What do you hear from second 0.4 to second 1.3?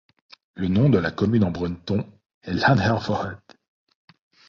Le nom de la